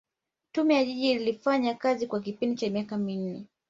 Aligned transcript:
Tume 0.51 0.75
ya 0.75 0.85
Jiji 0.85 1.11
ilifanya 1.11 1.73
kazi 1.75 2.07
kwa 2.07 2.21
kipindi 2.21 2.55
cha 2.57 2.69
miaka 2.69 2.97
minne 2.97 3.45